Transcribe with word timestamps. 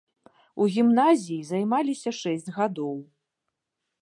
У 0.63 0.65
гімназіі 0.77 1.37
займаліся 1.51 2.15
шэсць 2.21 2.51
гадоў. 2.57 2.95